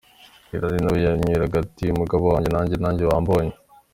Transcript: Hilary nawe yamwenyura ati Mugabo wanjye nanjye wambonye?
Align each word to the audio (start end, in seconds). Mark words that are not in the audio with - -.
Hilary 0.49 0.79
nawe 0.81 0.97
yamwenyura 1.05 1.45
ati 1.63 1.85
Mugabo 1.99 2.25
wanjye 2.33 2.75
nanjye 2.79 3.03
wambonye? 3.11 3.53